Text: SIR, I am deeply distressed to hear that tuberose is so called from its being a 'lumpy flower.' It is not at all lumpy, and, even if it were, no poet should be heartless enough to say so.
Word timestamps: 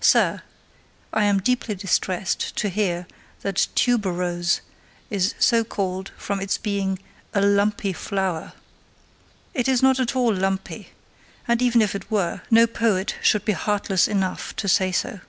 SIR, 0.00 0.40
I 1.12 1.24
am 1.24 1.38
deeply 1.38 1.74
distressed 1.74 2.56
to 2.56 2.70
hear 2.70 3.06
that 3.42 3.68
tuberose 3.74 4.62
is 5.10 5.34
so 5.38 5.64
called 5.64 6.12
from 6.16 6.40
its 6.40 6.56
being 6.56 6.98
a 7.34 7.42
'lumpy 7.42 7.92
flower.' 7.92 8.54
It 9.52 9.68
is 9.68 9.82
not 9.82 10.00
at 10.00 10.16
all 10.16 10.32
lumpy, 10.34 10.92
and, 11.46 11.60
even 11.60 11.82
if 11.82 11.94
it 11.94 12.10
were, 12.10 12.40
no 12.50 12.66
poet 12.66 13.16
should 13.20 13.44
be 13.44 13.52
heartless 13.52 14.08
enough 14.08 14.56
to 14.56 14.66
say 14.66 14.90
so. 14.92 15.20